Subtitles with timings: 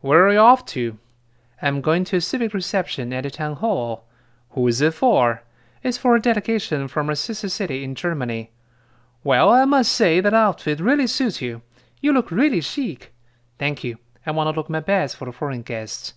[0.00, 0.98] Where are you off to?
[1.60, 4.04] I'm going to a civic reception at the town hall.
[4.50, 5.42] Who is it for?
[5.82, 8.52] It's for a delegation from a sister city in Germany.
[9.24, 11.62] Well, I must say that outfit really suits you.
[12.00, 13.12] You look really chic.
[13.58, 13.98] Thank you.
[14.24, 16.14] I want to look my best for the foreign guests.